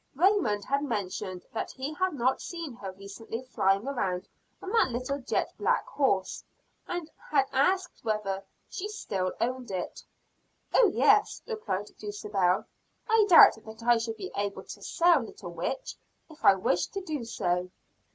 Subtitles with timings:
[0.15, 4.27] Raymond had mentioned that he had not seen her recently flying around
[4.59, 6.43] on that little jet black horse,
[6.87, 10.03] and had asked whether she still owned it.
[10.73, 12.65] "Oh, yes," replied Dulcibel;
[13.07, 15.95] "I doubt that I should be able to sell Little Witch
[16.31, 17.69] if I wished to do so."